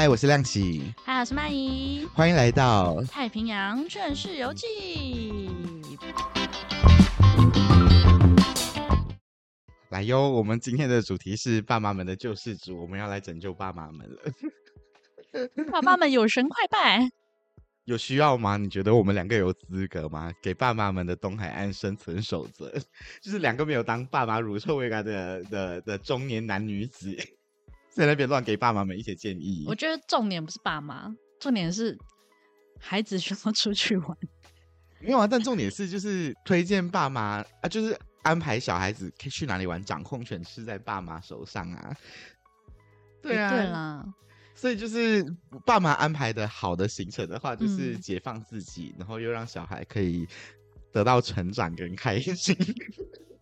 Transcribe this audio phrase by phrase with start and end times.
[0.00, 0.94] 嗨，我是亮启。
[1.04, 2.08] 嗨，我是曼怡。
[2.14, 4.66] 欢迎来到《太平洋劝世游记》。
[9.90, 14.22] 来哟，我们今天的主题是爸妈们的救世主，我们要来拯救爸妈们了。
[15.70, 17.10] 爸妈们有神快拜，
[17.84, 18.56] 有需要吗？
[18.56, 20.32] 你觉得我们两个有资格吗？
[20.40, 22.72] 给爸妈们的东海岸生存守则，
[23.20, 27.14] 就是两个没有当爸妈乳臭未干的的的中年男女子。
[27.90, 29.64] 在那边乱给爸妈们一些建议。
[29.66, 31.98] 我觉得重点不是爸妈，重点是
[32.78, 34.16] 孩子需要出去玩。
[35.02, 41.96] 没有啊，但重点是就是推荐爸妈啊，就是安排小孩子可以去哪里玩，掌控权是在爸妈手上啊。
[43.22, 44.04] 对啊，对啦。
[44.54, 45.24] 所以就是
[45.64, 50.28] 爸妈安排的好的行程的话，就是解放自己，嗯、然后又让小孩可以
[50.92, 52.54] 得到成长跟开心。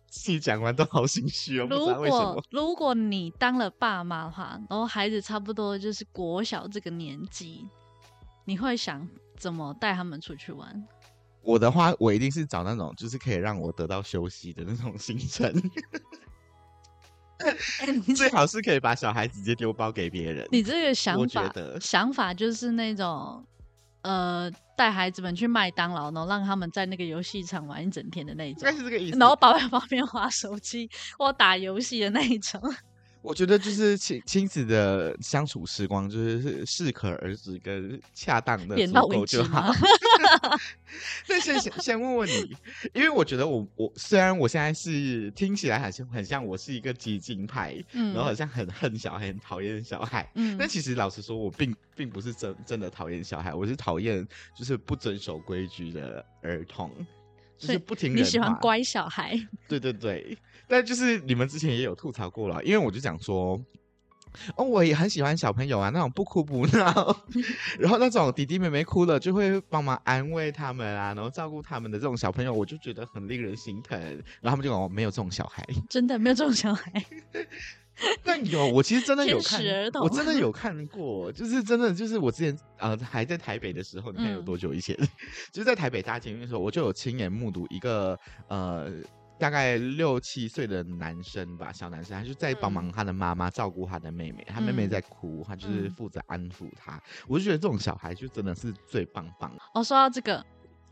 [0.09, 1.67] 自己讲完都好心虚哦。
[1.69, 7.67] 如果如果你当了爸妈的话，然后孩子差不多就是国小这个年纪，
[8.45, 10.83] 你会想怎么带他们出去玩？
[11.41, 15.53] 我的话，我一定是找那种就是可以让我得到休息的那种行程。
[18.17, 20.45] 最好是可以把小孩直接丢包给别人。
[20.51, 23.41] 你这个想法，想法就是那种。
[24.01, 29.17] 呃，带孩子们去麦当劳，然后让他们在那个游戏场玩一整天的那一种，应该是这个意思。
[29.19, 32.61] 然后爸爸旁边划手机或打游戏的那一种。
[33.21, 39.71] 我觉得就是亲亲子的相处时光，就是适可而止跟恰当的足够就好。
[41.27, 42.55] 那先先先问问你，
[42.93, 54.25] 因为我觉得我我虽然我现在是听起来好像很像我是一个激进派，嗯，然后好像很恨小孩，很讨厌小孩，嗯，但其实老实说，我并并不是真真的讨厌小孩，我是讨厌
[54.57, 56.89] 就是不遵守规矩的儿童。
[57.57, 58.23] 就是不听人话。
[58.23, 59.37] 你喜欢乖小孩？
[59.67, 60.37] 对 对对，
[60.69, 63.59] 但就是你们之前也有吐槽过了，因为我就讲说，
[64.55, 67.25] 哦，我也很喜欢小朋友啊，那种不哭不闹，
[67.79, 73.99] 然后那种弟弟妹妹哭了就会帮忙安慰他们啊，然后照顾他们的这种小朋友，我就觉得很令人心疼。
[74.39, 77.03] 然后他们就讲我没有这种小孩，真的没有这种小孩。
[78.23, 79.61] 但有，我其实真的有看，
[80.01, 84.95] 我真的有看过，就是真的，就是我之前呃还在台北的时候，你看有多久以前？
[84.99, 85.07] 嗯、
[85.51, 88.17] 就是在台北搭捷运的时候，我就有亲眼目睹一个
[88.47, 88.89] 呃
[89.39, 96.95] 大概六七岁的男生吧，小男生，他就在帮忙他的妈妈照顾他的妹妹，嗯、他妹妹在哭，他就是负责安抚他。
[96.95, 99.51] 嗯、我就觉得这种小孩就真的是最棒棒。
[99.73, 100.45] 哦，说到这个，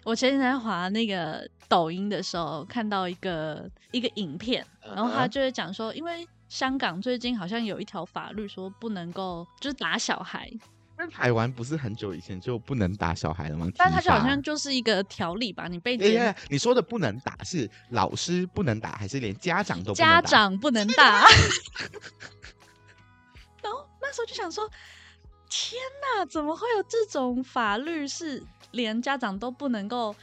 [0.03, 6.25] 我前几天滑那个抖音的时候，看到一个一个影片，然后他就是讲说，因为。
[6.49, 10.49] 香港最近好像有一条法律说不能够就是打小孩。
[10.99, 13.67] 那台湾不是很久以前就不能打小孩了吗？
[13.77, 15.67] 但他就好像就是一个条例吧？
[15.67, 15.95] 你被
[16.49, 20.21] 你说的不能打是老师不能打，还是连家长都不能打？
[20.21, 21.27] 家长不能打。
[23.61, 24.67] 然后那时候就想说，
[25.47, 30.15] 天哪，怎么会有这种法律是连家长都不能够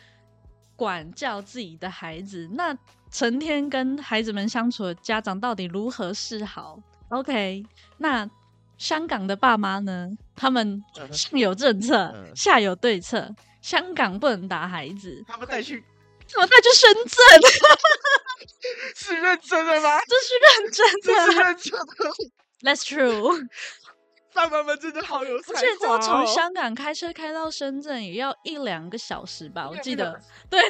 [0.75, 2.51] 管教自己的孩子？
[2.53, 2.77] 那
[3.13, 6.81] 成天跟孩子们相处的家长到底如何是好
[7.11, 7.65] ？OK，
[7.99, 8.29] 那
[8.77, 10.11] 香港的爸妈呢？
[10.37, 13.29] 他们上有政策，下有对策。
[13.61, 15.83] 香港不能打孩子，他们带去，
[16.31, 17.15] 他们带去深圳，
[18.95, 19.99] 是认真的吗？
[20.07, 22.13] 这是认真的，这是认真的。
[22.63, 23.49] That's true。
[24.35, 29.71] 爸爸们真的好有才华，哦，而且从香港开车开到深圳也要一两个小时吧？
[29.71, 30.61] 我记得，对，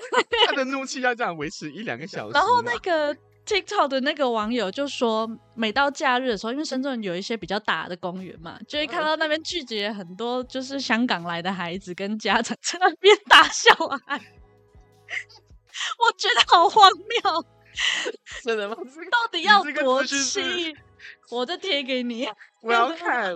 [0.47, 2.35] 他的怒气要这样维持一两个小时。
[2.35, 3.17] 然后那个
[3.47, 13.75] TikTok 的那个网友就说，每到假日的时候，因为深圳有一些比较大的公园嘛，就会看到那边聚集了很多就是香港来的孩子跟家长在那边打小
[14.07, 14.17] 孩，
[15.99, 17.45] 我觉得好荒谬，
[18.43, 18.77] 真的吗？
[19.11, 20.75] 到底要多气？
[21.31, 22.27] 我再贴给你，
[22.63, 23.35] 我要看，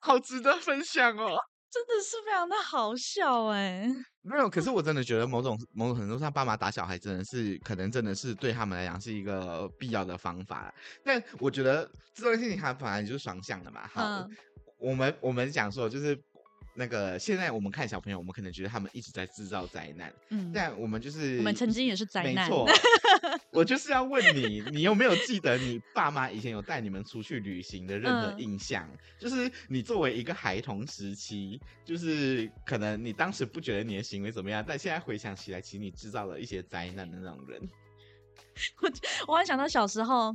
[0.00, 1.36] 好值得分享哦！
[1.70, 3.88] 真的是非常的好笑哎。
[4.22, 10.74] 没有，可是我真的觉得某种某种程度上，爸妈打小孩真的是可能真的是对他们来讲是一个必要的方法。
[11.04, 13.86] 但我觉得这种事情它本来就是双向的嘛。
[13.86, 14.30] 好，嗯、
[14.78, 16.20] 我们我们讲说就是。
[16.80, 22.66] 那个现在我们看小朋友，我们可能觉得他们一直在制造灾难，嗯，但我们就是我们曾经也是灾难，没错。
[23.52, 28.88] 我就是要问你，你有没有记得你爸妈以前有带你们出去旅行的任何印象？
[28.90, 37.60] 嗯、就是你作为一个孩童时期，就是可能你当时不觉得你的行为怎么样，但现在回想起来，其实你制造了一些灾难的那种人。
[38.80, 38.90] 我
[39.28, 40.34] 我还想到小时候，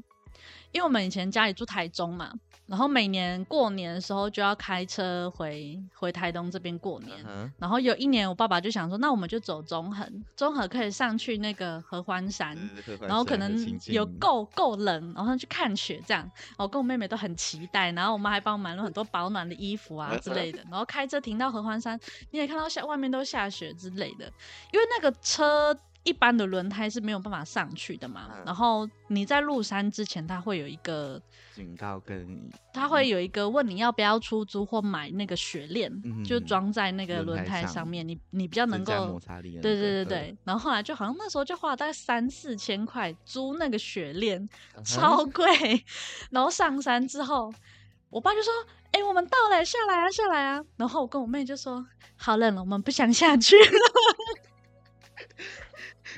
[0.71, 2.31] 因为我们以前家里住台中嘛。
[2.67, 7.15] 然后每年过年的时候就要开车回回台东这边过年。
[7.27, 12.57] 嗯、然后有一年我爸爸就想说，那我们就走中横，中横可以上去那个合欢山，
[13.01, 16.29] 然后可能有够够冷，然后去看雪这样。
[16.57, 20.59] 我跟我妹妹都很期待，然后我妈还帮我买了很多保暖的衣服啊之类的。
[20.71, 21.99] 然后开车停到合欢山，
[22.31, 24.25] 你也看到下外面都下雪之类的，
[24.71, 25.77] 因为那个车。
[26.05, 31.19] 一般的轮胎是没有办法上去的嘛，嗯、然后你在入山之前，他会有一个
[31.55, 39.59] 警告跟，他会有一个问你要不要出租或买那个雪链，嗯、就装在那个轮胎上面，你你比较能够摩擦力。
[39.59, 44.39] 对对对对，然后后来就好像那时候就花了大概三四千块租那个雪链，
[44.77, 45.83] 嗯、超贵。
[46.29, 47.51] 然后上山之后，
[48.11, 48.53] 我爸就说
[48.93, 51.83] ：“哎、欸，我们到了，下来啊，下来啊。”然后我跟我妹就说
[52.15, 53.55] ：“好冷了，我们不想下去。”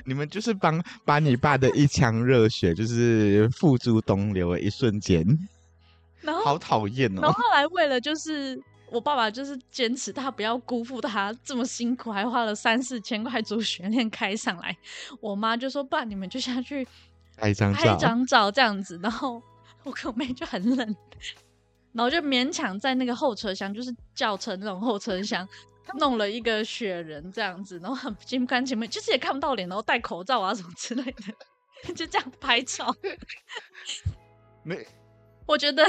[0.04, 5.24] 你们就是帮把你爸的一腔热血，就是付诸东流的一瞬间，
[6.22, 7.22] 然后好讨厌哦。
[7.22, 8.60] 然后后来为了就是
[8.90, 14.76] 我爸爸就是坚持他不要辜负他这么辛苦，还花了三四千块租雪链开上来，
[15.20, 16.86] 我妈就说：“爸，你们就下去
[17.36, 19.42] 拍张照，拍张照这样子。”然后
[19.84, 20.96] 我跟我妹就很冷，
[21.92, 25.46] 然后就勉强在那个后车厢，就是轿车那种后车厢。
[25.94, 32.94] 弄了一个雪人这样子，然后很心不甘情不愿，其实也看不到脸，然后戴口罩啊什么之类的， 就这样拍照。
[34.64, 34.86] 没，
[35.46, 35.84] 我觉得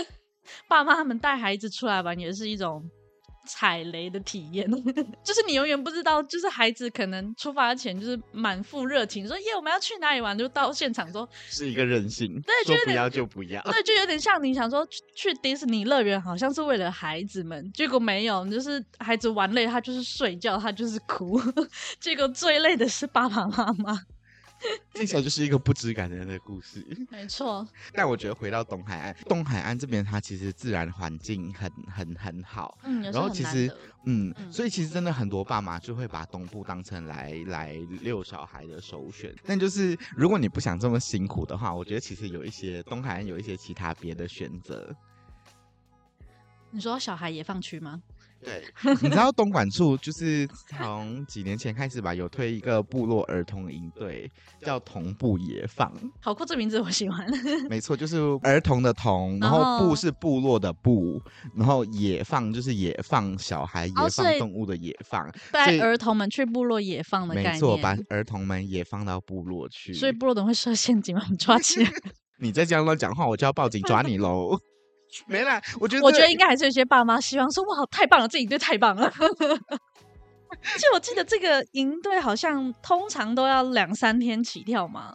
[0.68, 2.90] 爸妈他们带孩子出来玩也是一种。
[3.50, 4.70] 踩雷的体验，
[5.26, 21.42] 就是你永远不知道，就是孩子可能出发前就是满腹热情，说耶我们要去哪里玩，就到现场说 是一个任性，对，说不要就不要，对，就有点像你想说去迪士尼乐园，好像是为了孩子们，结果没有，就是孩子玩累，他就是睡觉，他就是哭，
[22.00, 24.00] 结果最累的是爸爸妈妈。
[24.94, 27.66] 听起来就是一个不知感人的故事， 没错。
[27.94, 33.72] 但我觉得回到东海岸，东海岸这边它其实自然环境很很很好，嗯，然后其实
[34.06, 39.34] 嗯，嗯，所以其实真的很多爸妈就会把东部当成来来遛小孩的首选。
[39.46, 44.96] 但就是如果你不想这么辛苦的话，我觉得其实有一些东海岸有一些其他别的选择。
[46.72, 48.02] 你说小孩也放区吗？
[48.44, 48.64] 对，
[49.02, 54.32] 你知道东莞处就是从几年前开始吧，有推一个部落儿童营队，
[54.62, 55.92] 叫同步野放。
[56.22, 57.28] 好酷，这名字我喜欢。
[57.70, 61.22] 没错，就是儿童的童，然后部是部落的部，
[61.56, 67.54] 然后野放就是野放小孩、野放动物的野放，带儿童们去部落野放的概念。
[67.54, 69.94] 没错，把儿童们也放到部落去。
[69.94, 71.92] 所以部落怎么会设陷阱把我们抓起来？
[72.42, 74.58] 你再这样乱讲话，我就要报警抓你喽。
[75.28, 79.12] 没啦，我觉得我觉得应该还是有些爸妈希望说，哇，太棒了，这营队太棒了。
[80.74, 85.14] 其实我记得这个营队好像通常都要两三天起跳嘛。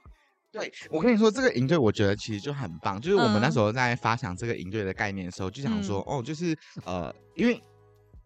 [0.53, 3.01] 对，我跟你说，这个营队我觉得其实就很棒。
[3.01, 7.61] 就是我们那时候在发想这个营队的概念的时候，嗯、就想说，哦，就是呃，因为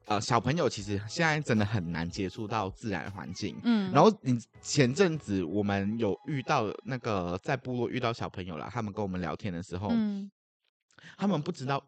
[0.05, 3.59] 呃小朋友其实现在真的很难接触到自然环境。
[3.64, 3.91] 嗯。
[3.93, 10.31] 然后你前阵子我们有遇到那个在部落遇到小朋友了，他们跟我们聊天的时候，嗯。
[11.16, 11.82] 他们不知道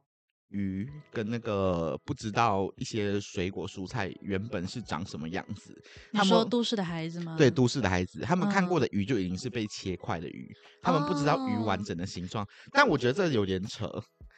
[0.48, 5.76] 鱼跟那个不知道一些水果蔬菜原本是长什么样子。
[6.12, 7.36] 他们说都市的孩子吗？
[7.36, 10.52] 对，都市的孩子，他们看过的鱼就已经是被切块的鱼，
[10.82, 12.46] 他们不知道鱼完整的形状。
[12.72, 13.88] 但我觉得这有点扯。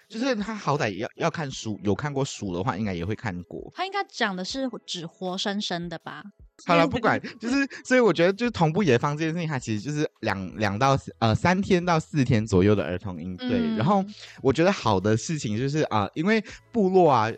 [0.08, 3.72] 就是他好歹要要看书，有看过书的话，应该也会看过。
[3.74, 6.22] 他应该讲的是指活生生的吧？
[6.66, 13.48] 好了，不管， 就是所以我觉得，就是同步野放这件事情，它其实就是两两到呃三天到四天左右的儿童营队。
[13.52, 14.04] 嗯、然后
[14.42, 17.30] 我觉得好的事情就是啊、呃，因为部落啊，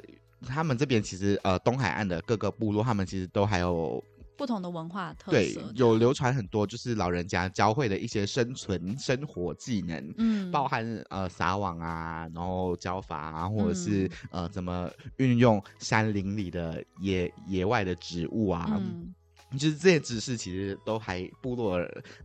[0.46, 4.02] 他们这边其实呃东海岸的各个部落，他们其实都还有。
[4.36, 18.66] 不同的文化特色，对，有流传很多，就是老人家教会的一些生存生活技能，嗯，包含呃撒网啊，然后教法啊，或者是、嗯、呃怎么运用山林里的野野外的植物啊。
[18.70, 19.14] 嗯
[19.52, 21.78] 就是这些知识，其实都还部落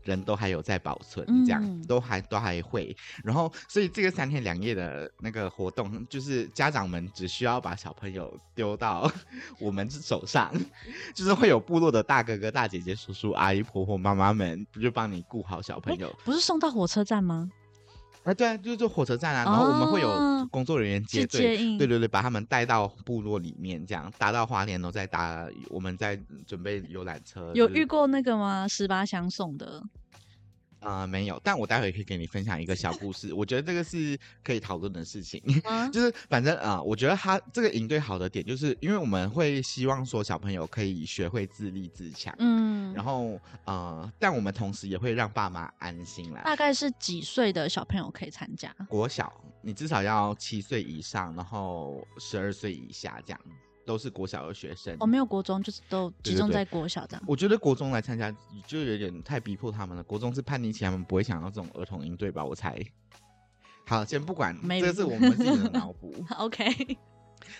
[0.03, 2.95] 人都还有在保存，这样、嗯、都还都还会。
[3.23, 9.11] 然后，所以这个三天两夜的那个活动，就是家长们只需要把小朋友丢到
[9.59, 10.51] 我们手上，
[11.13, 16.11] 就是会有部落的大哥哥、大姐姐、叔叔、阿姨、婆婆、妈妈们，不就帮你顾好小朋友？
[16.25, 17.49] 不是送到火车站吗？
[18.23, 27.51] 啊，对啊，就是坐火车站啊，然后我们会有工作人员接队，哦、对对对，把他们带到部落里面，这样搭到花莲，然后再搭，我们再准备游览车。
[27.55, 28.67] 有遇过那个吗？
[28.67, 29.81] 十八相送的？
[30.79, 46.41] 啊、呃，没有，但我待会可以给你分享一个小故事，我觉得这个是可以讨论的事情，啊、 就是反正啊、呃，我觉得他这个营队好的点，就是因为我们会希望说小朋友可以学会自立自强，嗯，然然后呃，但我们同时也会让爸妈安心啦。
[46.43, 48.75] 大概是几岁的小朋友可以参加？
[48.89, 53.39] 国小，你至少要七岁以上，然后十二岁以下这样。
[53.89, 57.21] 都是国小的学生，我、哦、没有国中，就是都集中在国小这样。
[57.21, 58.31] 对对对，我觉得国中来参加
[58.67, 60.03] 就有点太逼迫他们了。
[60.03, 62.45] 国中是叛逆期，他们不会想要这种儿童营队吧？
[62.45, 62.79] 我猜。
[63.87, 66.13] 好，先不管，没这是我们自己的脑补。
[66.37, 66.61] OK。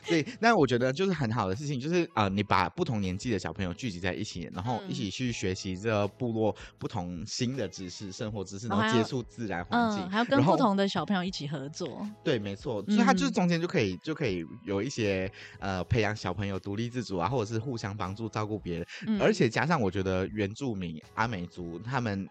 [0.08, 12.08] 对，那我觉得就是很好的事情，就是啊、呃，你把不同年纪的小朋友聚集在一起，然后一起去学习这部落不同新的知识、生活知识，然后接触自然环境，嗯，还要跟不同的小朋友一起合作。
[12.24, 22.27] 对，没错，所以他就是中间就可以就可以有一些呃培养小朋友独立自主啊，或者是互相帮助、照顾别人，嗯，而且加上我觉得原住民阿美族他们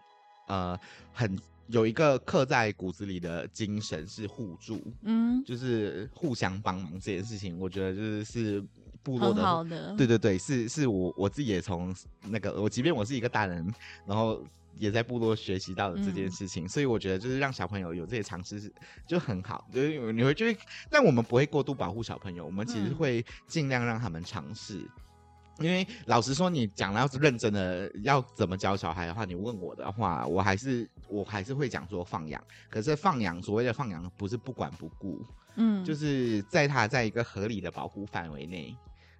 [0.47, 0.79] 呃
[1.13, 1.37] 很。
[1.71, 8.63] 有一个刻在骨子里的精神是互助，嗯，就是互相帮忙这件事情，我觉得就是是
[9.03, 13.71] 部落的，好的，对对对，是是我我自己也从那个我，即便我是一个大人，
[14.07, 14.43] 然后
[14.77, 18.71] 也在部落学习到了这件事情，嗯，所以我觉得就是让小朋友有这些尝试
[19.05, 20.59] 就很好，就是你会觉得，
[20.89, 24.89] 但我们不会过度保护小朋友，我们其实会尽量让他们尝试。
[25.59, 32.41] 因为老实说，你讲了要是认真的要怎么教小孩的话，你问我的话，我还是我还是会讲说放养。
[32.69, 35.23] 可是放养所谓的放养，不是不管不顾，
[35.55, 38.75] 嗯，就是在他在一个合理的保护范围内。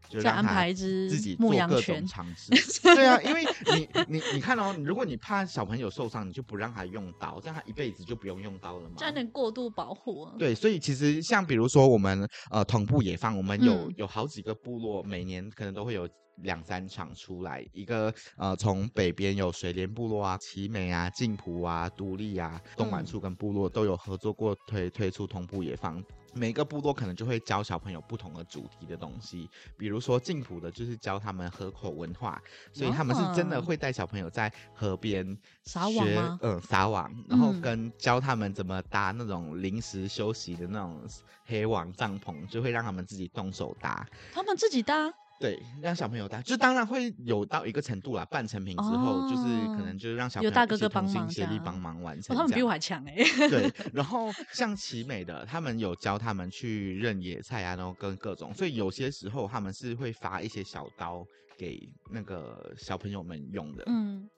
[0.08, 2.50] 就让他自己做各种尝 试，
[2.82, 8.96] 对啊，因为你你你看哦，如果你怕小朋友受伤，你就不让他用刀，这样他一辈子就不用用刀了嘛。
[8.98, 10.34] 这样有点过度保护啊。
[10.40, 16.10] 对，所以其实像比如说我们呃同步野放，我们有、嗯、有好几个部落，每年可能都会有
[16.42, 17.66] 两三场出来。
[17.74, 26.04] 一个呃从北边有水莲部落啊、奇美啊、静浦啊、独立啊、东莞处跟部落都有合作过推推出同步野放。
[26.32, 32.40] 每个部落可能就会教小朋友不同的主题的东西，比如说静浦的，就是教他们河口文化，
[32.72, 41.02] 所以他们是真的会带小朋友在河边撒网嗯，撒网，然后跟教他们怎么搭那种临时休息的那种
[41.46, 44.08] 黑网帐篷，就会让他们自己动手搭。
[44.32, 45.12] 他们自己搭？
[45.40, 52.40] 对，让小朋友带，就当然会有到一个程度啦，半成品之后，哦、就是可能就是让小朋友有大哥哥帮忙协力帮忙完成、哦。
[52.40, 53.50] 他们比我还强哎、欸。
[53.50, 61.26] 对， 然后像奇美的，他们有教他们去认野菜啊，然后跟各种，所以有些时候他们是会发一些小刀
[61.58, 61.80] 给
[62.12, 63.84] 那个小朋友们用的。
[63.88, 64.30] 嗯。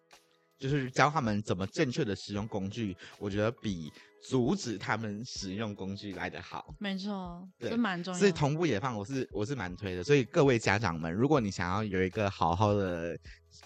[0.62, 3.92] 就是教他们怎么正确的使用工具，我觉得比
[4.22, 6.76] 阻止他们使用工具来得好。
[6.78, 8.20] 没错，对，蛮重要的。
[8.20, 10.04] 所以同步野放，我是我是蛮推的。
[10.04, 13.18] 所以各位家长们，如果你想要有一个好好的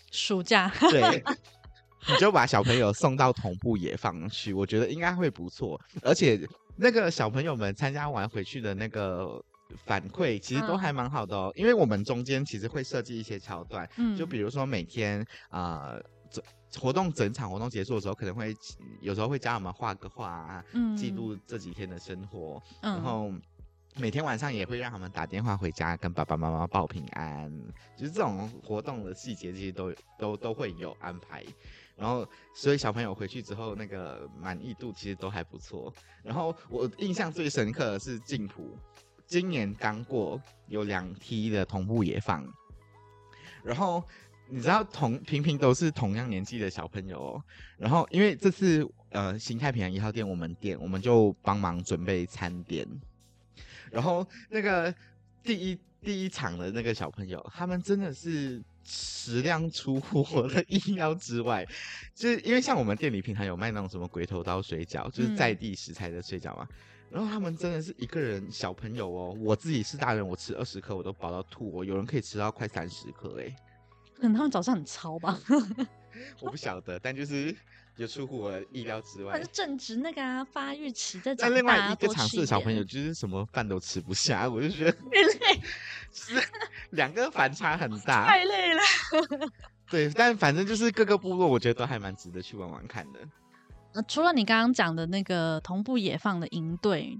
[0.09, 1.21] 暑假，对，
[2.07, 5.77] 你就把小朋友送到同步野放去，我觉得应该会不错。
[6.01, 6.39] 而且
[6.77, 9.43] 那个小朋友们参加完回去的那个
[9.83, 11.51] 反馈，其实都还蛮好的哦。
[11.53, 15.89] 嗯、因为我们中间其实会设计一些桥段，嗯，就比如说每天啊。
[15.91, 16.14] 呃
[16.79, 18.55] 活动整场活动结束的时候，可能会
[19.01, 23.31] 有时候会教我们画个画啊，嗯，记录这几天的生活，嗯，然后
[23.95, 27.49] 每天晚上也会让他们打电话回家跟爸爸妈妈报平安，
[27.95, 31.45] 就是这种活动的细节，其实都都都会有安排。
[31.95, 35.93] 然后，所以小朋友回去之后，那个满意度其实都还不错。
[36.23, 38.77] 然后我印象最深刻的是静浦，
[39.25, 42.45] 今年刚过有两梯的同步野放，
[43.63, 44.03] 然后。
[44.47, 47.43] 你知道同平平都是同样年纪的小朋友哦，
[47.77, 52.87] 然后因为这次呃新太平洋一号店我们店，我们就帮忙准备餐点，
[53.91, 54.93] 然后那个
[55.41, 61.65] 第一第一场的那个小朋友，他们真的是食量出乎我的意料之外，
[62.13, 66.67] 就是因为像我们店里平常有卖那种什么鬼头刀水饺，就是在地食材的水饺嘛，
[67.09, 73.55] 然后他们真的是一个人小朋友哦，我自己是大人，我吃二十颗我都饱到吐哦，有人可以吃到快三十颗哎。
[74.15, 75.39] 可能他们早上很操吧，
[76.41, 77.55] 我不晓得，但就是
[77.97, 79.39] 有出乎我的意料之外。
[79.39, 85.61] 是正值那个啊发育期在长大，但另外一个场次的小朋友就是什么饭都吃不下，我就觉得累，
[86.11, 86.41] 是
[86.91, 88.81] 两个反差很 大，太累了。
[89.91, 93.19] 对，但反正就是各个部落，我觉得都还蛮值得去玩玩看的。
[93.93, 97.17] 呃，除了你刚刚讲的那个同步野放的营队。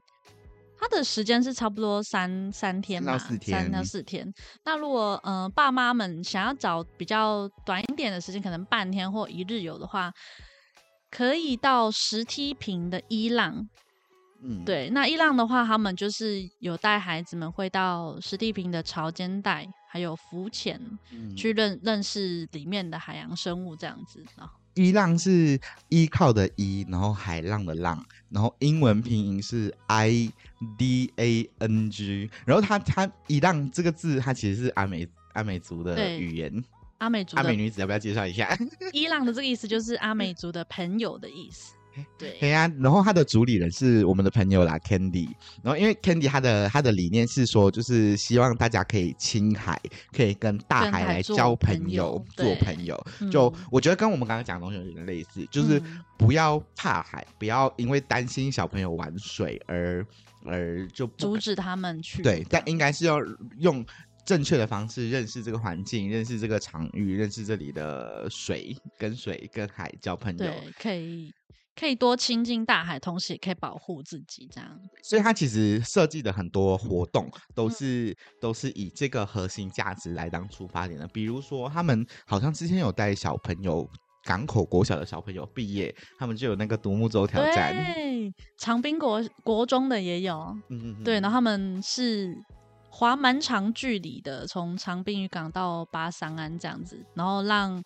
[0.86, 3.60] 他的时间是差不多三三天嘛，三到四天。
[3.60, 4.34] 三到四天。
[4.64, 10.14] 那如果呃爸妈们想要找比较短一点的时间，可能半天或一日游的话，
[11.10, 13.68] 可以到石梯坪的伊朗。
[14.44, 14.90] 嗯，对。
[14.92, 20.80] 那伊朗的话，他们就是有带孩子们会到石梯坪的潮间带，还有浮潜，
[21.12, 24.52] 嗯、去认认识里面的海洋生物这样子啊。
[24.76, 30.32] 伊浪是依靠的依，然后海浪的浪，然后英文拼音是 I
[30.78, 36.64] D A N G，然后它它伊浪这个字，它其实是阿美阿美族的语言。
[36.98, 38.58] 阿美族阿美女子要不要介绍一下？
[38.94, 41.74] 伊朗的这个意思就是阿美族的朋友的意思。
[42.18, 45.30] 对，对呀、啊，然后他的主理人是我们的朋友啦，Candy。
[45.64, 52.66] 然后因为 Candy 他的他的理念是说，就是希望大家可以亲海，可以跟大海来交朋友，做朋友。
[52.66, 55.80] 朋友就、嗯、我觉得跟我们刚刚讲的东西有点类似，就是
[56.18, 60.04] 不要怕海，不要因为担心小朋友玩水而
[60.44, 62.24] 而就阻止他们去。
[62.24, 63.20] 对，但应该是要
[63.60, 63.86] 用
[64.26, 71.32] 正确的方式认识这个环境，认识这个场域，认识这里的水，跟水跟海交朋友，对，可以。
[71.78, 74.80] 可以多亲近大海，同时也可以保护自己，这样。
[75.04, 81.06] 所以，他其实设计的很多活动都是、嗯、都是以这个核心价值来当出发点的。
[81.10, 83.86] 比如说，他们好像之前有带小朋友
[84.24, 87.76] 港口国小的小朋友毕业，他们就有那个独木舟挑战。
[87.94, 90.38] 对，长滨国国中的也有。
[90.70, 91.04] 嗯嗯。
[91.04, 92.34] 对，然后他们是
[92.90, 97.84] 划蛮长距离的，从长滨渔港到巴桑安这样子，然后让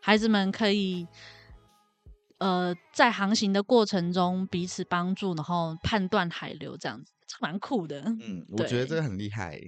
[0.00, 1.04] 孩子们可以。
[2.42, 8.00] 呃，在航行的过程中彼此帮助，然后判断海流，这样子，这蛮酷的。
[8.00, 9.60] 嗯，我觉得这个很厉害。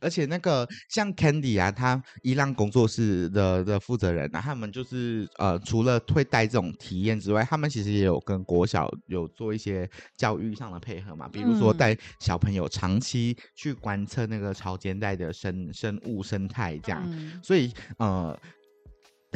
[0.00, 17.02] 而且那个像 Candy 啊，他伊朗工作室的的负责人啊，他们就是呃，除了会带这种体验之外，他们其实也有跟国小有做一些教育上的配合嘛，比如说带小朋友长期去观测那个潮间带的生生物生态这样。
[17.06, 18.38] 嗯、所以呃。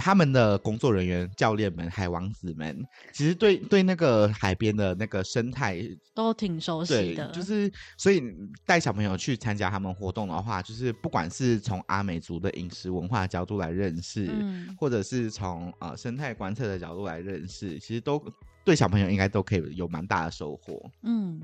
[0.00, 5.78] 他们的工作人员、教练们、海王子们，其实对对那个海边的那个生态
[6.14, 7.30] 都挺熟悉的。
[7.32, 8.22] 就是所以
[8.64, 18.20] 带小朋友去参加他们活动的话，就是不管是从阿美族的饮食文化角度来认识，嗯、或者是从呃生态观测的角度来认识，其实都
[18.64, 20.90] 对小朋友应该都可以有蛮大的收获。
[21.02, 21.40] 嗯，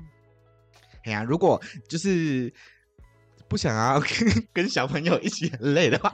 [1.03, 2.51] 哎呀，如果就是
[3.47, 4.09] 不想要跟
[4.51, 6.11] 跟小朋友一起很累的话。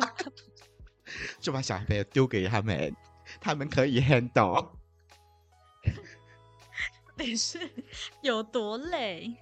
[1.39, 2.95] 就把小朋友丢给他们，
[3.39, 4.69] 他们可以 handle。
[7.17, 7.69] 你是
[8.21, 9.35] 有多累？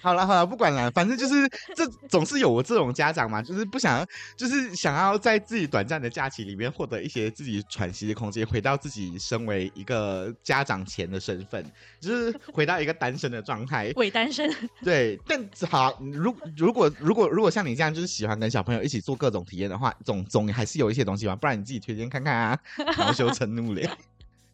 [0.00, 11.64] 好了好了，不管了，反正就是这总是有我这种家长嘛，就是不想要，就是想要在自己短暂的假期里面获得一些自己喘息的空间，回到自己身为一个家长前的身份，
[12.00, 14.52] 就是回到一个单身的状态， 伪单身。
[14.82, 22.58] 对，但好，如如果如果如果像你这样，就是喜欢跟小朋友一起做各种体验的话，总总还是有一些东西吧，不然你自己推荐看看啊，
[22.98, 23.96] 恼羞成怒了。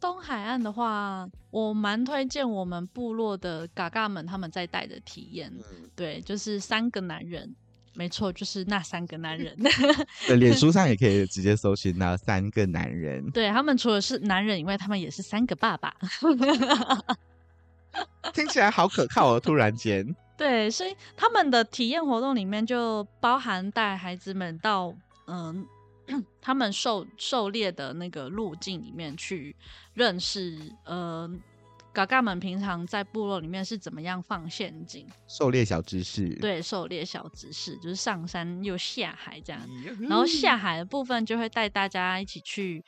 [0.03, 5.49] 东海岸的话，我蛮推荐我们部落的嘎嘎们他们在带的体验。
[5.55, 7.55] 嗯、对，就是三个男人，
[7.95, 9.57] 没错，就是那三个男人。
[10.27, 13.31] 对， 脸书上也可以直接搜寻那三个男人。
[13.31, 15.95] 对，他们除了是男人以外，他们也是三个爸爸。
[18.35, 19.38] 听起来好可靠哦！
[19.38, 20.05] 突然间，
[20.37, 24.93] 对，所以他们的体验活动里面就包含带孩子们到
[25.29, 25.65] 嗯。
[26.41, 29.55] 他们狩狩猎的那个路径里面去
[29.95, 31.31] 认识，呃，
[31.93, 35.07] 嘎嘎们平常在部落里面是怎么样放陷阱？
[35.29, 39.61] 狩猎小知识，对，狩猎小知识就是上山又下海这样，
[40.01, 42.85] 然后下海的部分就会带大家一起去，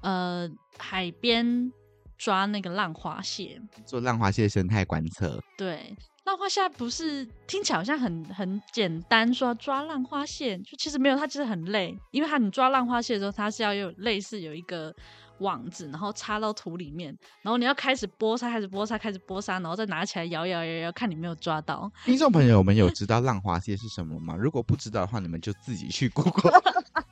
[0.00, 1.70] 呃，海边
[2.18, 5.94] 抓那个浪花蟹，做浪花蟹生态观测，对。
[6.26, 14.92] 浪花蟹不是听起来好像很很简单，说抓浪花蟹，就其实没有，它其实很累，因为它你抓浪花蟹的时候，它是要有类似有一个
[15.38, 21.88] 网子，然后插到土里面，然后你要开始剥沙，开始剥沙，开始剥沙，然后再拿起来摇摇摇摇，看你没有抓到。
[22.04, 24.34] 听众朋友们有知道浪花蟹是什么吗？
[24.34, 26.60] 如果不知道的话，你们就自己去 Google。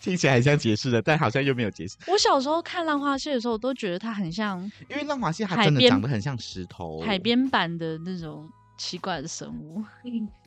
[0.00, 1.96] 听起来很像解释的，但好像又没有解释。
[2.06, 9.82] 我小时候看浪花蟹的时候，我都觉得它很像，因为浪花蟹它真的长得很像石头，海边版的那种奇怪的生物。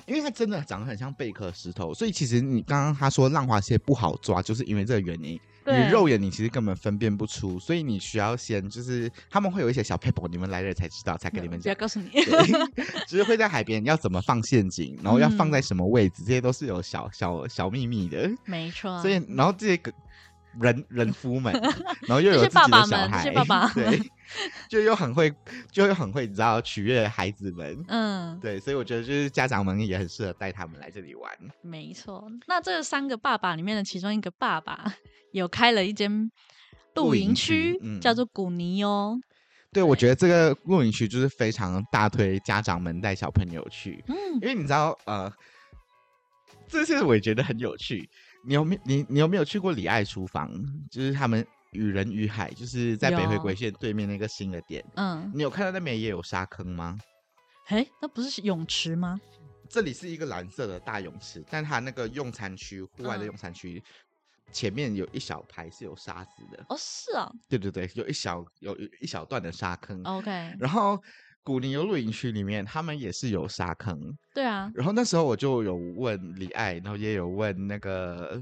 [0.08, 5.40] 因为它真的长得很像贝壳石头，所以其实你刚刚他说浪花蟹不好抓，就是因为这个原因。
[5.64, 11.64] 对你肉眼你其实根本分辨不出，所以你需要先就是他们会有一些小 paper，，你们来了才知道，才跟你们讲。
[11.64, 12.10] 不要告诉你，
[13.08, 18.30] 就是会在海边要怎么放陷阱，然后要放在什么位置，嗯、这些都是有小小小秘密的。
[18.46, 19.00] 没错。
[19.02, 19.92] 所以然后这些个
[20.60, 21.54] 人 人夫们，
[22.02, 24.00] 然后又有自己的小孩，爸爸 对，
[24.70, 25.34] 就又很会，
[25.72, 27.84] 就又很会，你知道取悦孩子们。
[27.88, 31.32] 嗯，对，所以我觉得就是家长们也很适合带他们来这里玩。
[31.62, 32.30] 没错。
[32.48, 34.94] 那这三个爸爸里面的其中一个爸爸。
[35.32, 36.30] 有开了一间
[36.94, 39.18] 露营区，嗯、叫做古尼哦。
[39.72, 45.32] 对，我觉得这个露营区就是非常大推家长们带小朋友去，嗯，因为你知道，呃，
[46.68, 48.10] 这些我也觉得很有趣。
[48.44, 50.52] 你有没你你有没有去过李爱厨房？
[50.90, 54.84] 就是他们与人与海，就是在北回归线对面那个新的店。
[54.96, 56.98] 嗯，你有看到那边也有沙坑吗？
[57.68, 59.20] 哎，那不是泳池吗？
[59.70, 63.82] 这里是一个蓝色的大泳池，但它那个用餐区，户外的用餐区。
[63.86, 63.92] 嗯
[64.52, 66.62] 前面有一小排是有沙子的。
[66.68, 67.32] 哦，是啊。
[67.48, 70.04] 对对对，有一小有一小段的沙坑。
[70.04, 70.30] OK。
[70.60, 71.02] 然后
[71.44, 74.00] 古宁优露营区里面，他们也是有沙坑。
[74.34, 74.72] 对啊。
[74.76, 78.42] 然后那时候我就有问李艾，然后也有问那个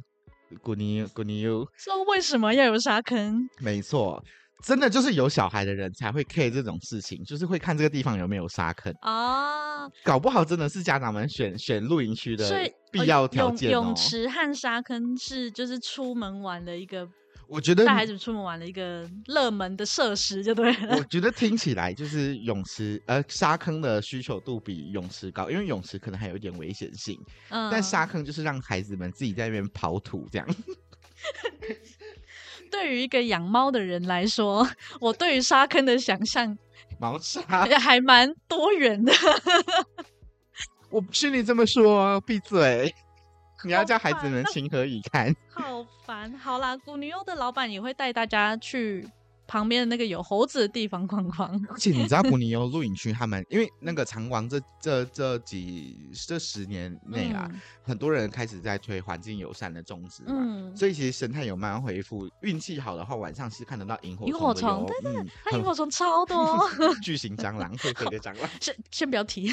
[0.61, 3.47] 古宁古宁优，说为什么要有沙坑？
[3.59, 4.23] 没错。
[4.61, 9.87] 真的就是有小孩的人才会 care 这种事情，就是会看这个地方有没有沙坑啊。
[10.03, 13.71] 搞不好真的是家长们选选露营区的必要条件哦。
[13.71, 17.07] 泳池和沙坑是就是出门玩的一个，
[17.49, 20.95] 我觉得带孩子出门玩的一个热门的设施，就对了。
[20.97, 30.47] 我觉得听起来就是泳池呃沙坑的需求度比泳池高，因为泳池可能还有一点危险性，嗯，但沙坑就是让孩子们自己在那边刨土这样。
[32.71, 34.69] 对于一个养猫的人来说，
[35.01, 36.55] 我对于沙坑的想象，
[37.01, 37.41] 猫砂
[37.79, 39.11] 还蛮多元的。
[40.91, 42.93] 我不是你这么说，闭嘴！
[43.63, 45.35] 你要叫孩子们情何以堪？
[45.49, 46.33] 好烦。
[46.37, 49.07] 好啦，古女优的老板也会带大家去。
[49.49, 62.29] 旁边的那个有猴子的地方逛逛， 而且你知道 古尼欧露营区，他们因为那个长王这这这几这十年内啊，嗯、很多人开始在推环境友善的种植嘛，嗯、所以其实生态有慢慢恢复。
[62.41, 64.27] 运气好的话，晚上是看得到萤火虫。
[64.27, 66.69] 萤火虫，对对萤火虫超多，
[67.01, 68.47] 巨型蟑螂，会飞的蟑螂。
[68.61, 69.51] 先先不要提。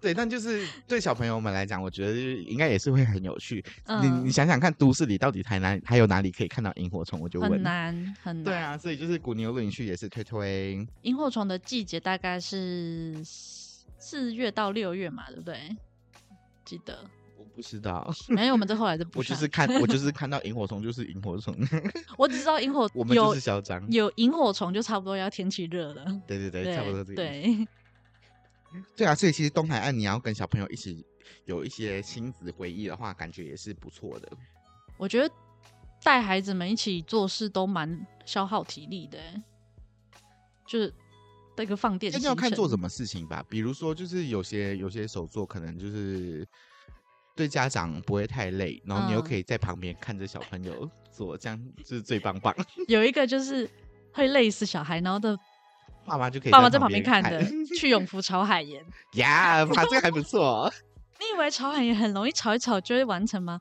[0.00, 3.64] 对，但就是对小朋友们来讲，我觉得应该也是会很有趣。
[3.86, 7.18] 嗯、你你想想看，都市里到底台南还有哪里可以看到萤火虫？
[7.18, 7.50] 我就问。
[7.50, 8.44] 很难很难。
[8.44, 8.99] 对啊，所以。
[9.00, 15.74] 就是古牛露营区也是推推萤火虫的季节，大概是四月到六月嘛，对不对？
[16.66, 17.02] 记得
[17.38, 19.20] 我不知道， 没有，我们这后来就不。
[19.20, 21.56] 我就是看，我就是看到萤火虫就是萤火虫。
[22.18, 23.90] 我只知道萤火， 我们就是嚣张。
[23.90, 26.04] 有萤火虫就差不多要天气热了。
[26.26, 27.16] 对对对，对差不多这个。
[27.16, 27.66] 对
[28.94, 31.02] 对啊，所以其实东海岸你要跟小朋友一起
[31.46, 34.28] 有一些亲子回忆的话，感觉也是不错的。
[34.98, 35.34] 我觉得。
[36.02, 39.18] 带孩子们一起做事都蛮消耗体力的，
[40.66, 40.92] 就是
[41.56, 42.12] 那个放电。
[42.22, 46.46] 要看做什么事情吧，比如说就是有些有些手作可能就是
[47.36, 52.54] 对家长不会太累，然后你又可以在旁边看着小朋友做，这样就是最棒棒。
[52.88, 53.68] 有一个就是
[54.12, 55.38] 会累死小孩，然后的
[56.06, 57.44] 爸妈就可以爸妈在旁边看的，
[57.78, 58.82] 去永福炒海盐
[59.14, 60.72] 呀， 哇，这个还不错。
[61.18, 63.60] 你以为炒海盐很容易炒一炒就会完成吗？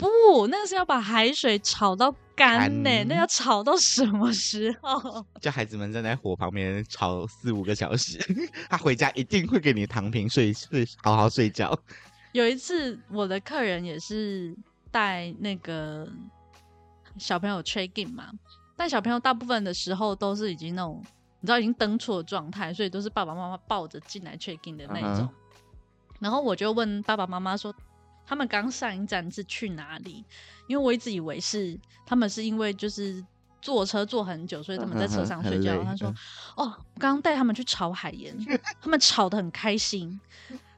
[0.00, 5.24] 不，那个是要把海水炒到干呢，干那要炒到什么时候？
[5.42, 8.18] 叫孩子们站在火旁边炒四五个小时，
[8.70, 11.78] 他回家一定会给你躺平睡睡，好好睡觉。
[12.32, 14.56] 有一次，我的客人也是
[14.90, 16.08] 带那个
[17.18, 18.30] 小朋友 check in 嘛，
[18.76, 21.04] 但小朋友大部分的时候都是已经那种
[21.40, 25.26] 你知道已经登错状态，所以都是爸爸妈妈抱着进来 check in 的那种。
[25.26, 25.30] Uh huh.
[26.20, 27.74] 然后我就问爸爸妈妈说。
[28.26, 30.24] 他们刚上一站是去哪里？
[30.66, 33.24] 因为我一直以为是他们是因为就是
[33.60, 35.82] 坐车坐很久，所以他们在车上睡觉。
[35.82, 36.08] 他说
[36.56, 38.32] ：“哦，我刚刚带他们去炒海盐，
[38.80, 40.20] 他们炒的很开心，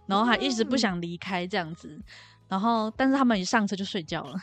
[0.06, 2.00] 然后还一直不想离开这样子。
[2.48, 4.34] 然后，但是他们一上车就睡觉了。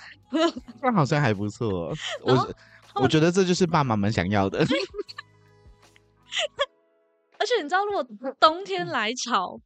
[0.82, 1.92] 那好像还不错。
[2.24, 2.56] 我
[2.96, 4.60] 我觉得这就是爸妈们想要的。
[7.40, 8.04] 而且你知道，如果
[8.40, 9.60] 冬天来炒。”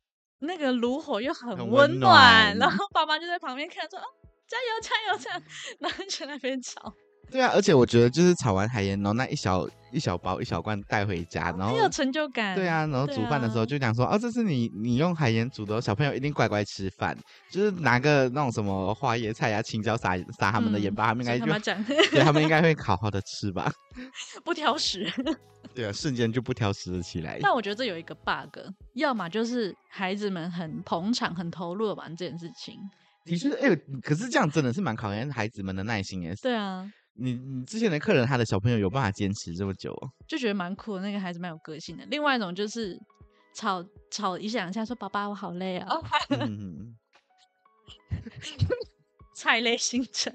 [0.44, 4.04] 那个炉火又很温暖，暖然后爸妈就在旁边看，说：“哦，
[4.48, 5.42] 加油，加油！”这样，
[5.80, 6.94] 然后就在那边吵。
[7.32, 12.56] 对啊，而且我觉得就是炒完海盐，然后那一小一小包一小罐带回家，然后很有成就感。
[12.56, 17.18] 对啊，然后煮饭的时候就讲说：“啊、哦，这是你你用海盐煮的，小朋友一定乖乖吃饭。”
[17.50, 21.60] 就是拿个那种什么花椰菜呀、啊、青椒撒撒他们的盐巴，他们应该就他
[22.12, 23.72] 对他们应该会好好的吃吧，
[24.44, 25.08] 不挑食。
[25.74, 27.40] 对啊，瞬间就不挑食了起来。
[27.42, 28.60] 但我觉得这有一个 bug，
[28.94, 32.78] 要么就是孩子们很捧场、很投入的玩这件事情。
[33.26, 36.36] 的确，哎、欸，可是这样真的是蛮考验孩子们的耐心耶。
[36.42, 39.96] 对啊，你你之前的客人，他的小朋友有办法坚持这么久，
[40.28, 41.02] 就觉得蛮酷的。
[41.02, 42.06] 那个孩子蛮有个性的。
[42.06, 43.00] 另外一种就是
[43.54, 45.88] 吵吵一两下，说：“爸爸，我好累啊。
[46.30, 46.96] 嗯”
[49.36, 50.32] 菜类行程，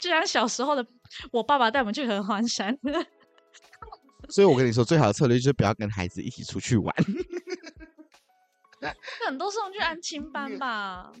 [0.00, 0.84] 就像小时候的
[1.30, 2.76] 我爸爸带我们去合欢山。
[4.28, 6.94] 所以，我跟你说，最好的策略就是不要跟孩子一起出去玩。
[9.20, 11.12] 可能都送去安亲班吧。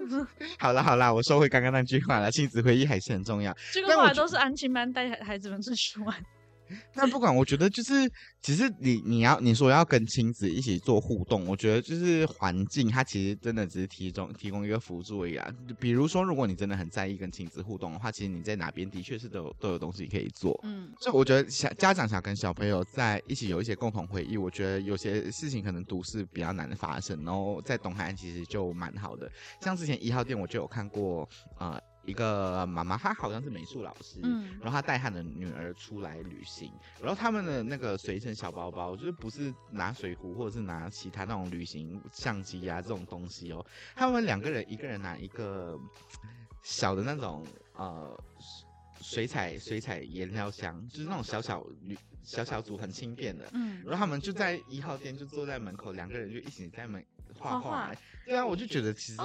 [0.58, 3.56] 好了好了，我收回刚刚那句话了，亲子回忆还是很重要。
[3.72, 6.14] 这个话都是安亲班带孩子们出去玩。
[6.94, 15.52] 那不管，我觉得就是，其实你你要你说要跟亲子一起做互动，我觉得就是环境，它其实真的只是提供提供一个辅助而已啊。
[15.78, 20.58] 比如说，如果你真的很在意跟亲子互动的话，其实你在哪边的确是都有都有东西可以做。
[20.64, 29.30] 嗯，所以我觉得小家长想跟小朋友在一起有一些共同回忆，我觉得有些事情可能都市比较难发生，然后在东海岸其实就蛮好的。
[29.60, 31.80] 像之前一号店我就有看过，呃。
[32.06, 43.64] 一个妈妈，她好像是美术老师，嗯，然后她带她的女儿出来旅行，然后他们的那个随身小包包，就是不是拿水壶或者是拿其他那种旅行相机啊这种东西哦，
[43.94, 45.78] 他们两个人一个人拿一个
[46.62, 48.18] 小的那种呃
[49.00, 57.04] 水彩水彩颜料箱，就是那种小小旅小小组很轻便的，嗯，然后他们就在一号店就坐在门口，两个人就一起在门
[57.38, 57.94] 画画，画画
[58.26, 59.18] 对啊，我就觉得其实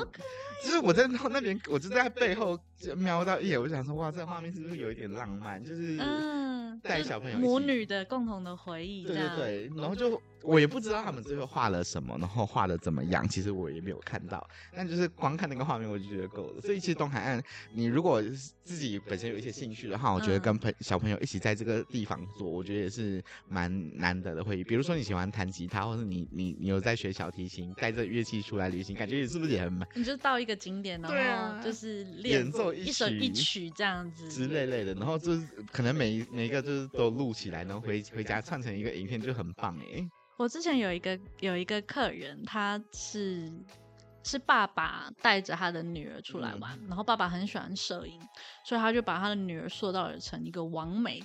[0.63, 5.63] 就是我在那那边，我就在背后就瞄到一眼，我就想说，哇，这个画面是不是有一点浪漫？
[5.63, 16.62] 就是嗯，带小朋友母女的共同的回忆，对对对，然后就我也不知道他们最后画了什么，然后画的怎么样，其实我也没有看到，但就是光看那个画面，我就觉得够了。
[16.62, 17.41] 所以其实东海岸，
[17.73, 18.21] 你如果
[18.63, 24.63] 自己本身有一些兴趣的话，我觉得跟朋小朋友一起在这个地方做，我觉得也是蛮难得的回忆。
[24.63, 28.88] 比如说你喜欢弹吉他，或者你你你有在学小提琴，带着乐器出来旅行。
[28.95, 29.88] 感觉你是不是也很 满？
[29.95, 40.08] 你就到一个景点，然后就是演奏一首一曲这样子之类类的，然后就是可能每每一个就是都录起来，然后回回家串成一个影片，就很棒哎。
[40.38, 43.52] 我之前有一个有一个客人，他是
[44.23, 48.19] 是爸爸带着他的女儿出来玩，嗯、然后爸爸很喜欢摄影，
[48.65, 51.21] 所以他就把他的女儿塑造成一个完美。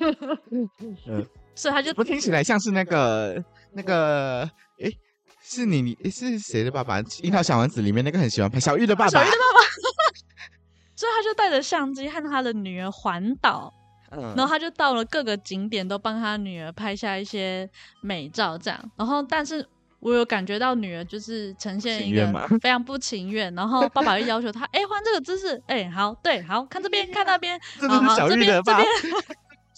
[0.00, 0.68] 嗯，
[1.54, 4.42] 所以他就不听起来像是那个那个
[4.80, 4.90] 哎。
[5.50, 7.00] 是你，你是谁的爸爸？
[7.24, 9.10] 《樱桃小丸子》里面那个很喜欢拍小玉的爸爸。
[9.10, 9.64] 小玉的爸爸，
[10.94, 13.72] 所以他就带着相机和他的女儿环岛，
[14.10, 17.66] 嗯，然后他就到了各个景点，都帮他女儿拍下一些
[18.02, 18.78] 美照，这样。
[18.94, 19.66] 然后，但是
[20.00, 22.30] 我有感觉到女儿就是呈现一个
[22.60, 28.84] 非常不情愿，然后爸爸又要求他，哎、欸，换这个姿势，哎、欸，好，对，好看这边， 看那边，这是小玉的爸爸。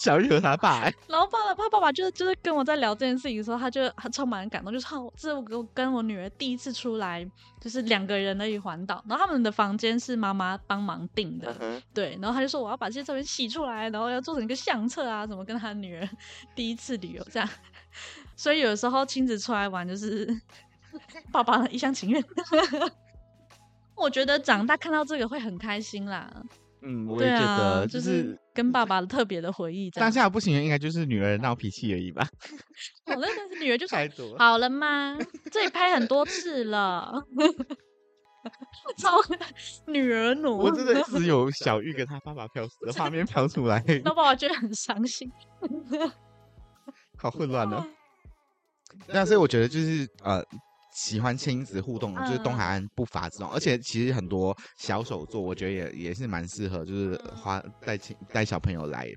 [0.01, 7.23] 小玉和他爸、欸，然后爸爸他爸爸就是就是跟我在聊这件事情的时候，他就他充满感动，就说这是我跟跟我女儿第一次出来，
[7.61, 16.09] 就是两个人而已环岛，然后他们的房间是妈妈帮忙订的，嗯、对，然后他就说我要把这些照片洗出来，然后要做成一个相册啊，怎么跟他女儿
[16.57, 17.47] 第一次旅游这样，
[18.35, 20.27] 所以有时候亲子出来玩就是
[21.31, 22.25] 爸爸一厢情愿，
[23.95, 26.43] 我觉得长大看到这个会很开心啦。
[26.83, 29.91] 嗯，我也觉得，就是、就是、跟爸爸的特别的回忆。
[29.91, 32.27] 当下不行，应该就是女儿闹脾气而已吧。
[33.07, 33.99] 好了，但是女儿就说
[34.39, 35.17] ：“好了吗？
[35.51, 37.23] 这里拍很多次了。
[38.97, 39.19] ”超
[39.87, 45.31] 女儿奴，我真的只有小玉跟她爸爸飘 的画面飘出来，那爸爸觉得很伤心，
[47.19, 47.87] 好混乱哦。
[49.09, 50.43] 那所以我觉得就是呃。
[50.93, 59.09] 喜欢亲子互动，就是东海岸不乏这种，嗯、而且其实很多小手作，我觉得也也是蛮适合，就是花带亲带小朋友来。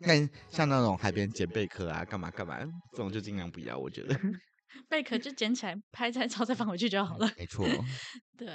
[0.00, 2.58] 但像那种海边捡贝壳啊，干嘛干嘛，
[2.92, 3.78] 这种就尽量不要。
[3.78, 4.18] 我觉得
[4.90, 7.30] 贝壳就捡起来拍拍照再放回去就好了。
[7.38, 7.64] 没错，
[8.36, 8.48] 对，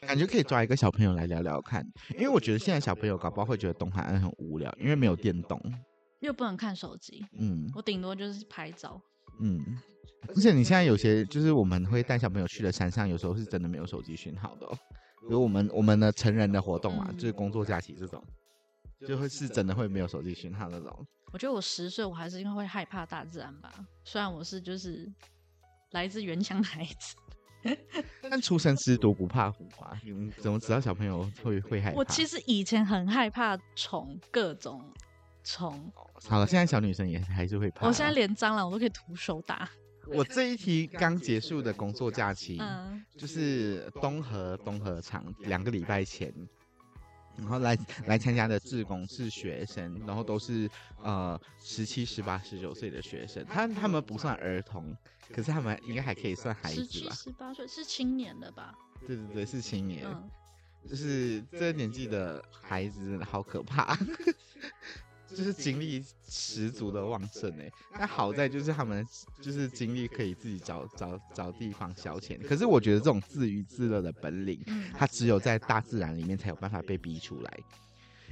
[0.00, 1.82] 感觉可以抓一个小朋友来聊聊看，
[2.14, 5.58] 因为我觉得现在小朋友搞不好会觉得东海岸很无聊，因为没有电动，
[6.20, 7.24] 又不能看手机。
[7.38, 9.00] 嗯，我顶多就是拍照。
[9.40, 9.60] 嗯。
[10.28, 14.78] 而且你现在有些就是我们会带小朋友去的山上，有时候是真的没有手机讯号的哦。
[15.20, 18.22] 比如我们我们的成人的活动啊，就是工作假期这种，
[19.06, 21.06] 就会是真的会没有手机讯号那种。
[21.32, 23.72] 我觉得我十岁，我还是因为会害怕大自然吧。
[24.04, 25.10] 虽然我是就是
[25.92, 27.16] 来自原乡的孩子，
[28.22, 29.98] 但出生之犊不怕虎啊。
[30.38, 31.96] 怎么知道小朋友会会害怕？
[31.96, 34.80] 我其实以前很害怕虫，各种
[35.42, 35.92] 虫。
[36.28, 37.86] 好了，现在小女生也还是会怕。
[37.86, 39.68] 我现在连蟑螂我都可以徒手打。
[40.08, 42.60] 我这一题刚结束的工作假期，
[43.16, 46.32] 就是东河东河厂两个礼拜前，
[47.36, 50.70] 然后来来参加的志工是学生，然后都是
[51.02, 54.96] 呃十七、十八、十九岁的学生，他他们不算儿童，
[55.32, 56.86] 可是他们应该还可以算孩子吧？
[56.86, 58.74] 十七、十八岁是青年的吧？
[59.06, 60.06] 对对对，是青年，
[60.88, 63.96] 就是这个年纪的孩子好可怕。
[65.28, 69.06] 就是精力十足的旺盛哎，那好在就是他们
[69.40, 72.40] 就是精力可以自己找找找地方消遣。
[72.42, 74.60] 可是我觉得这种自娱自乐的本领，
[74.92, 77.58] 它只有在大自然里面才有办法被逼出来。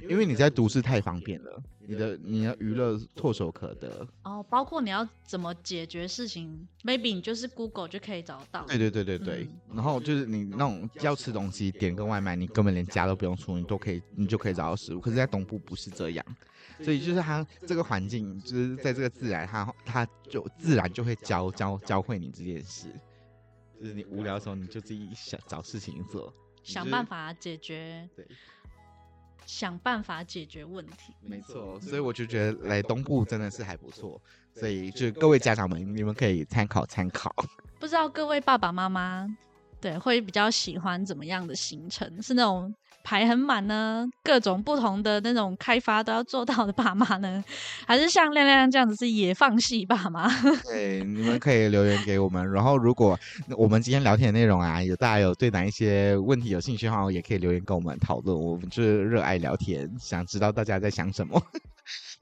[0.09, 8.65] 因为你在都市太方便了，你的你的娱乐唾手可得哦，包括你要怎么解决事情，maybe 你就是 Google 就可以找到。
[8.65, 14.99] 对对对对对，嗯、然后就是你那种要吃东西点个外卖，你根本连家都不用出，你都可以你就可以找到食物。
[14.99, 16.25] 可是，在东部不是这样，
[16.81, 22.87] 所以就是它这个环境，就是在这个自然，它它就自然就会教教教会你这件事。
[23.79, 26.33] 就是你无聊的时候，你就自己想找事情做，
[26.63, 28.09] 想办法解决。
[28.15, 28.25] 对。
[29.45, 34.19] 想办法解决问题，没错，所以我就觉得来东部真的是还不错，
[34.55, 37.29] 所以就各位家长们，你们可以参考参考。
[37.77, 39.27] 不知道各位爸爸妈妈
[39.83, 42.09] 对，会比较喜欢怎么样的行程？
[42.21, 47.43] 是那种排很满呢，各种不同的那种开发都要做到的爸妈呢，
[47.85, 50.29] 还是像亮亮这样子是野放系爸妈？
[50.63, 52.49] 对，你们可以留言给我们。
[52.49, 53.19] 然后，如果
[53.57, 58.39] 我们今天聊天的内容啊，有大家有对哪一些问题有兴趣的话，也可以留言跟我们讨论。
[58.39, 61.43] 我们就是热爱聊天，想知道大家在想什么。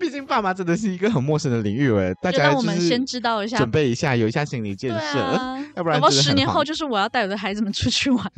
[0.01, 8.25] 毕竟爸妈真的是一个很陌生的领域，哎，大家我们先知道一下，准备一下，有一下心理建设，啊、 要不然十年后就是我要带我的孩子们出去玩。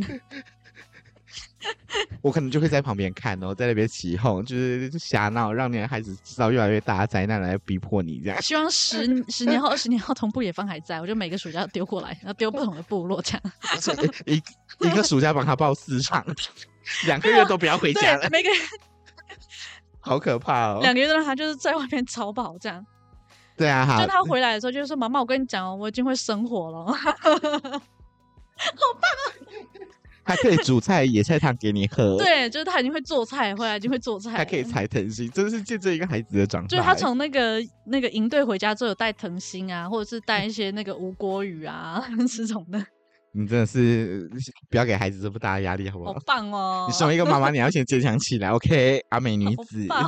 [2.22, 8.42] 我可能就会在旁边看哦，在那边起哄，就是瞎闹，让你的孩子制造越来越大的灾难来逼迫你这样。
[8.42, 13.42] 希望十十年后、二十年后同步野放还在，我就每个暑假丢过来，然后丢不同的部落这样。
[14.28, 14.36] 一
[14.86, 16.26] 一个暑假帮他报四场，
[17.06, 18.28] 两个月都不要回家了。
[18.30, 18.50] 每个。
[20.04, 20.80] 好可怕哦！
[20.82, 22.86] 两个月都让他就是在外面超跑这样。
[23.56, 24.02] 对啊，好。
[24.02, 27.82] 就他回来的时候，就是说：“妈妈，我跟你讲哦，我已经会生火了， 好棒啊！”
[30.26, 32.18] 还可以煮菜、野菜汤给你喝。
[32.18, 36.68] 对，就是他已经会做菜，回来已经会做菜，还可以采藤心，真的是见证一个孩子的长大。
[36.68, 42.04] 就是他从那个那个营队回家之后，有带藤心啊，或者是带一些那个吴郭鱼啊
[42.36, 42.84] 这种的。
[43.36, 44.30] 你真的是
[44.70, 46.14] 不要给孩子这么大的压力，好不好？
[46.14, 46.86] 好 棒哦！
[46.88, 49.04] 你身为一个妈妈，你要先坚强起来，OK？
[49.10, 50.08] 阿美 女子，好，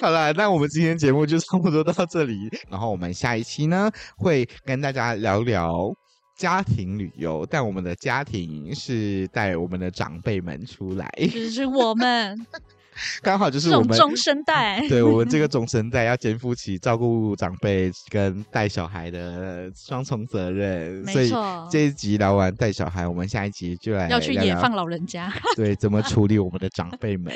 [0.00, 5.92] 好了，那我们今天节目就差不多到这里，然后我们下一期呢会跟大家聊聊
[6.36, 12.46] 家庭旅游，但我们的家庭是带我们的长辈们出来，就是我们。
[13.22, 21.14] 刚好就是我们中生代， 对我们这个中生代要肩负起照顾长辈跟带小孩的双重责任，没错。
[21.14, 21.32] 所以
[21.70, 27.32] 这一集聊完带小孩，我们下一集就来要去野放老人家， 对，怎么处理我们的长辈们。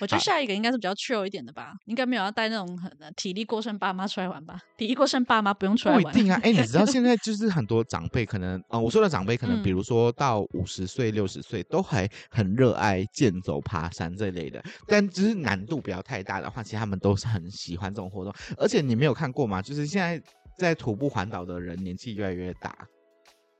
[0.00, 4.58] 我觉得下一个应该是比较 chill 一点的吧，应该没有要带那种很体力过剩爸妈出来玩吧？
[4.76, 6.02] 体力过剩爸妈不用出来玩。
[6.02, 18.32] 不一定啊，哎、欸，你知道 现在就是很多长辈可能，呃，我说的长辈可能，比如说到五十岁、六十岁都还很热爱健走、爬山这类的，但只是难度不要太大的话，其实他们都是很喜欢这种活动。
[18.56, 19.60] 而且你没有看过吗？
[19.62, 20.20] 就是现在
[20.58, 22.74] 在徒步环岛的人年纪越来越大。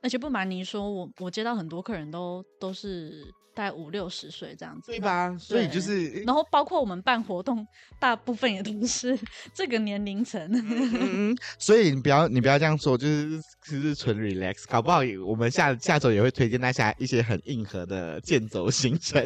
[0.03, 3.23] 而且不瞒您说，我我接到很多客人都都是
[3.55, 5.33] 大概五六十岁这样子，对吧？
[5.39, 7.65] 所以就是，然后包括我们办活动，
[7.99, 9.17] 大部分也都是
[9.55, 10.41] 这个年龄层。
[10.51, 19.25] 嗯，所以你不要你不要这样说，就是就是纯 relax，搞不好我们下下周也会推荐大家一些很硬核的健走行程。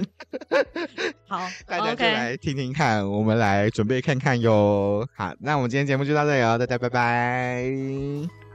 [1.28, 5.08] 好， 大家就来听听看我们来准备看看哟。
[5.16, 8.47] 好，那我们今天节目就到这里哦，大家拜拜。